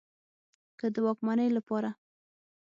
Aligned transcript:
که 0.79 0.85
د 0.93 0.95
واکمنۍ 1.05 1.49
له 1.53 1.61
پاره 1.67 1.91